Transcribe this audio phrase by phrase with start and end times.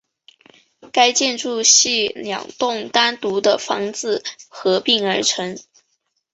[0.91, 5.59] 该建筑系两栋单独的房子合并而成。